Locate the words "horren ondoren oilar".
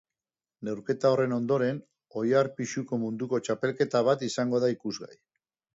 1.15-2.49